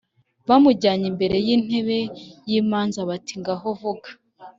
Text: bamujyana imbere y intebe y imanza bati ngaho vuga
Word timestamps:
bamujyana 0.47 1.05
imbere 1.11 1.35
y 1.45 1.49
intebe 1.55 1.99
y 2.49 2.53
imanza 2.59 2.99
bati 3.09 3.33
ngaho 3.41 3.67
vuga 3.79 4.09